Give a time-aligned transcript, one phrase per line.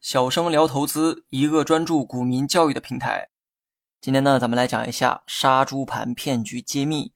[0.00, 3.28] 小生聊投资，一个专注股民教育的平台。
[4.00, 7.12] 今天呢，咱们来讲一下杀猪盘骗局揭秘。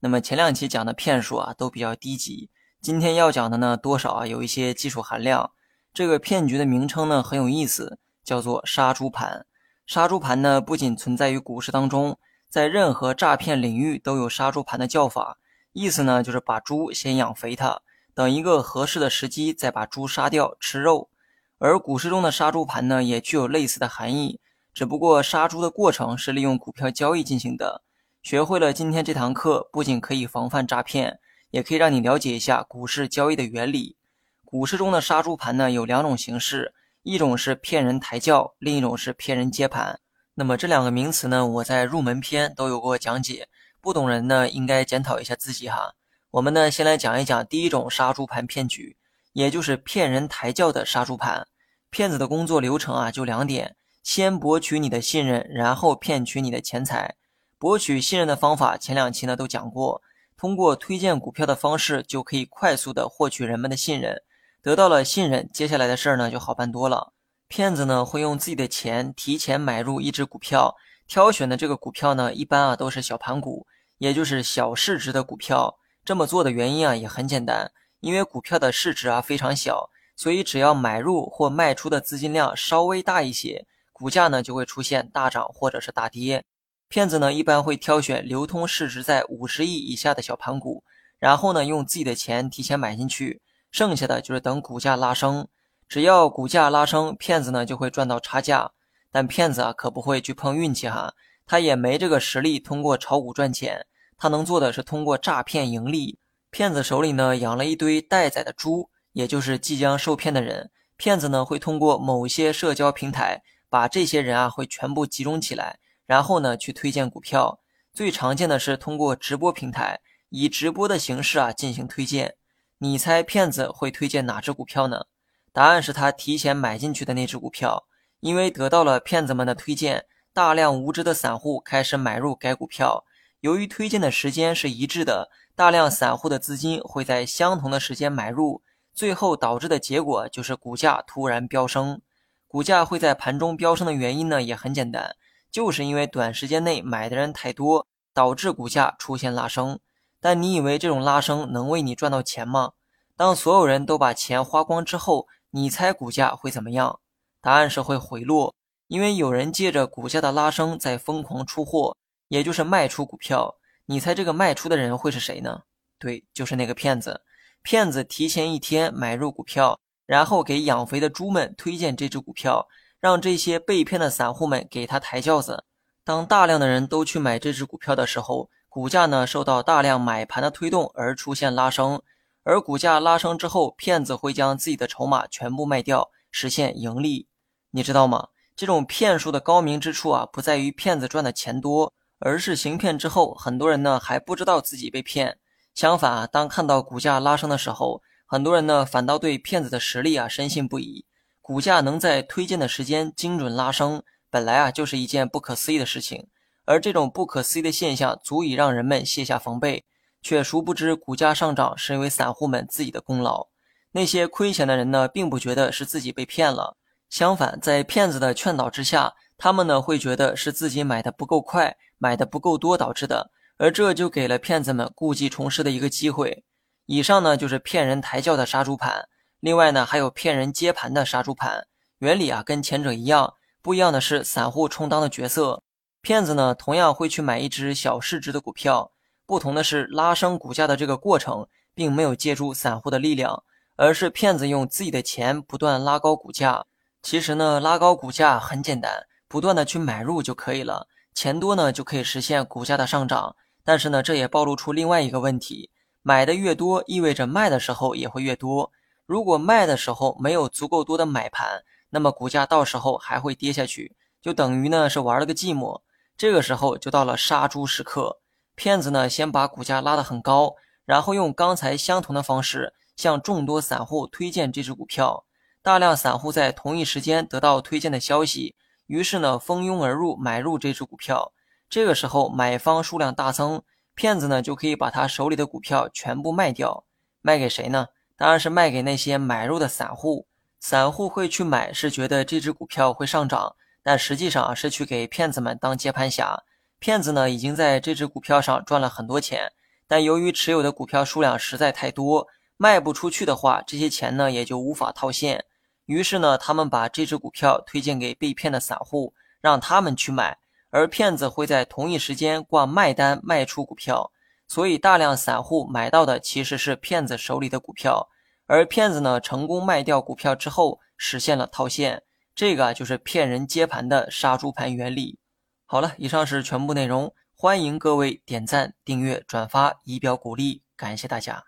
[0.00, 2.50] 那么前两期讲的骗术啊，都比较低级。
[2.82, 5.52] 今天要讲的呢，多少啊有一些技术含量。
[5.94, 9.46] 这个骗局的名称呢很有意思，叫做杀猪盘。
[9.86, 12.18] 杀猪盘呢，不仅存在于股市当中，
[12.50, 15.38] 在任何诈骗领域都有杀猪盘的叫法。
[15.72, 17.80] 意思呢，就是把猪先养肥它，
[18.20, 21.08] 等一个合适的时机再把猪杀掉吃肉。
[21.56, 24.38] 而股市中的杀猪盘呢，也具有类似的含义，
[24.74, 27.82] 只不过杀猪的过程是利用股票交易进行的。
[28.22, 31.18] 学会了今天这堂课，不仅可以防范诈骗，
[31.50, 33.96] 也可以让你了解一下股市交易的原理。
[34.44, 39.98] 股市中的杀猪盘呢，有两种形式，一种是骗人抬轿，另一种是骗人接盘。
[40.34, 43.48] 那么这两个名词呢，我在入门篇都有过讲解，
[43.80, 45.94] 不懂人呢应该检讨一下自己哈。
[46.32, 48.96] 我们呢先来讲一讲第一种杀猪盘骗局。
[49.32, 51.46] 也就是骗人抬轿的杀猪盘，
[51.88, 57.14] 骗子的工作流程啊，就两点：先博取你的信任，然后骗取你的钱财。
[57.56, 60.02] 博取信任的方法，前两期呢都讲过，
[60.36, 64.20] 通过推荐股票的方式，就可以快速的获取人们的信任。
[64.60, 67.12] 得到了信任，接下来的事儿呢就好办多了。
[67.46, 75.76] 骗子呢会用自己的钱提前买入一只股票，挑选的这个股票呢，一般啊都是小盘股，也就是小市值的股票。
[76.10, 77.70] 这么做的原因啊也很简单。
[78.00, 86.44] 因为股票的市值啊非常小，所以只要买入或卖出的资金量稍微大一些，股价呢就会出现大涨或者是大跌。
[86.88, 90.82] 骗子呢一般会挑选流通市值在五十亿以下的小盘股，
[91.20, 95.46] 然后呢用自己的钱提前买进去，剩下的就是等股价拉升。
[95.88, 98.72] 只要股价拉升，骗子呢就会赚到差价。
[99.12, 101.14] 但骗子啊可不会去碰运气哈，
[101.46, 103.86] 他也没这个实力通过炒股赚钱，
[104.20, 106.18] 他能做的是通过诈骗盈利。
[106.50, 110.70] 骗子手里呢养了一堆待宰的猪，也就是即将受骗的人。
[110.98, 117.60] 骗子呢会通过某些社交平台把这些人啊会全部集中起来，然后呢去推荐股票。
[117.94, 122.34] 最常见的是通过直播平台，以直播的形式啊进行推荐。
[122.76, 125.06] 你猜骗子会推荐哪只股票呢？
[125.50, 127.86] 答案是他提前买进去的那只股票。
[128.20, 130.04] 因为得到了骗子们的推荐，
[130.34, 133.02] 大量无知的散户开始买入该股票。
[133.40, 135.30] 由于推荐的时间是一致的。
[135.56, 138.62] 大量散户的资金会在相同的时间买入，
[138.94, 142.00] 最后导致的结果就是股价突然飙升。
[142.46, 145.14] 股价会在盘中飙升的原因呢，也很简单，
[145.50, 149.78] 就是因为短时间内买的人太多，导致股价出现拉升。
[150.18, 152.72] 但你以为这种拉升能为你赚到钱吗？
[153.16, 157.00] 当所有人都把钱花光之后，你猜股价会怎么样？
[157.42, 158.54] 答案是会回落，
[158.86, 161.96] 因为有人借着股价的拉升在疯狂出货，
[162.30, 163.56] 也就是卖出股票。
[163.86, 165.62] 你猜这个卖出的人会是谁呢？
[165.98, 167.20] 对，就是那个骗子。
[167.62, 172.68] 骗子提前一天买入股票，然后给养肥的猪们推荐这只股票，
[173.00, 175.64] 让这些被骗的散户们给他抬轿子。
[176.04, 182.00] 当大量的人都去买这只股票的时候，股价呢受到大量买盘的推动而出现拉升。
[182.44, 187.26] 而股价拉升之后，骗子会将自己的筹码全部卖掉，实现盈利。
[187.72, 188.28] 你知道吗？
[188.54, 191.92] 这种骗术的高明之处啊，不在于骗子赚的钱多。
[192.20, 195.38] 而是行骗之后，很多人呢还不知道自己被骗。
[195.74, 201.04] 相反，当看到股价拉升的时候，很多人呢反倒对骗子的实力啊深信不疑。
[201.40, 206.28] 股价能在推荐的时间精准拉升，本来啊就是一件不可思议的事情。
[206.66, 209.84] 而这种不可思议的现象，足以让人们卸下防备，
[210.22, 213.48] 却殊不知股价上涨是因为散户们自己的功劳。
[213.92, 216.76] 那些亏钱的人呢，并不觉得是自己被骗了，
[217.08, 221.76] 相反，在骗子的劝导之下，他们呢会觉得是自己买的不够快。
[222.02, 226.44] 买的不够多导致的，而这就给了骗子们故技重施的一个机会。
[226.86, 229.06] 以上呢就是骗人抬轿的杀猪盘，
[229.40, 231.66] 另外呢还有骗人接盘的杀猪盘。
[231.98, 235.62] 原理啊跟前者一样，不一样的是散户充当的角色。
[236.00, 238.92] 骗子呢同样会去买一只小市值的股票，
[239.26, 243.44] 不同的是拉升股价的这个过程并没有借助散户的力量，
[243.76, 246.64] 而是骗子用自己的钱不断拉高股价。
[247.02, 250.88] 其实呢拉高股价很简单，不断的去买入就可以了。
[251.14, 253.36] 钱多呢，就可以实现股价的上涨。
[253.62, 255.70] 但是呢，这也暴露出另外一个问题：
[256.02, 258.72] 买的越多，意味着卖的时候也会越多。
[259.06, 265.80] 如果卖的时候没有足够多的买盘，那么股价到时候还会跌下去，就等于呢是玩了个寂寞。
[266.16, 268.18] 这个时候就到了杀猪时刻，
[268.56, 275.24] 骗子呢先把股价拉得很高，然后用刚才相同的方式向众多散户推荐这只股票。
[275.62, 278.56] 大量散户在同一时间得到推荐的消息。
[278.90, 281.32] 于是呢，蜂拥而入买入这只股票。
[281.68, 283.62] 这个时候，买方数量大增，
[283.94, 286.82] 骗子呢就可以把他手里的股票全部卖掉。
[287.22, 287.86] 卖给谁呢？
[288.16, 290.26] 当然是卖给那些买入的散户。
[290.58, 293.54] 散户会去买，是觉得这只股票会上涨，
[293.84, 296.42] 但实际上是去给骗子们当接盘侠。
[296.80, 299.52] 骗子呢，已经在这只股票上赚了很多钱，
[299.86, 302.26] 但由于持有的股票数量实在太多，
[302.56, 305.44] 卖不出去的话，这些钱呢也就无法套现。
[305.90, 310.38] 于是呢，他们把这只股票推荐给被骗的散户，让他们去买，
[310.70, 314.12] 而骗子会在同一时间挂卖单卖出股票，
[314.46, 318.08] 所以大量散户买到的其实是骗子手里的股票。
[318.46, 322.04] 而骗子呢，成功卖掉股票之后，实现了套现，
[322.36, 325.18] 这个就是骗人接盘的杀猪盘原理。
[325.66, 331.42] 好了，以上是全部内容，欢迎各位点赞、订阅、转发，以表鼓励，感谢大家。